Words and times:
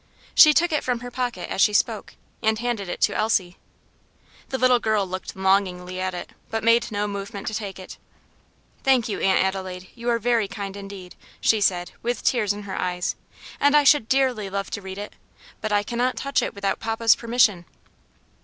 She 0.33 0.51
took 0.51 0.71
it 0.71 0.83
from 0.83 1.01
her 1.01 1.11
pocket 1.11 1.47
as 1.51 1.61
she 1.61 1.73
spoke, 1.73 2.15
and 2.41 2.57
handed 2.57 2.89
it 2.89 3.01
to 3.01 3.15
Elsie. 3.15 3.57
The 4.49 4.57
little 4.57 4.79
girl 4.79 5.05
looked 5.05 5.35
longingly 5.35 6.01
at 6.01 6.15
it, 6.15 6.31
but 6.49 6.63
made 6.63 6.91
no 6.91 7.07
movement 7.07 7.45
to 7.45 7.53
take 7.53 7.77
it. 7.77 7.99
"Thank 8.83 9.07
you, 9.07 9.19
Aunt 9.19 9.39
Adelaide, 9.43 9.89
you 9.93 10.09
are 10.09 10.17
very 10.17 10.47
kind 10.47 10.75
indeed," 10.75 11.13
she 11.39 11.61
said, 11.61 11.91
with 12.01 12.23
tears 12.23 12.51
in 12.51 12.63
her 12.63 12.81
eyes, 12.81 13.15
"and 13.59 13.77
I 13.77 13.83
should 13.83 14.09
dearly 14.09 14.49
love 14.49 14.71
to 14.71 14.81
read 14.81 14.97
it; 14.97 15.13
but 15.61 15.71
I 15.71 15.83
cannot 15.83 16.17
touch 16.17 16.41
it 16.41 16.55
without 16.55 16.79
papa's 16.79 17.15
permission." 17.15 17.65